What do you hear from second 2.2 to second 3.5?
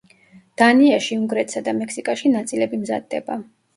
ნაწილები მზადდება.